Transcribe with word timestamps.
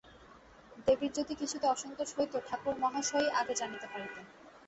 দেবীর 0.87 1.11
যদি 1.13 1.33
কিছুতে 1.35 1.65
অসন্তোষ 1.67 2.09
হইত 2.17 2.33
ঠাকুরমহাশয়ই 2.47 3.29
আগে 3.39 3.53
জানিতে 3.55 3.87
পাইতেন। 3.87 4.25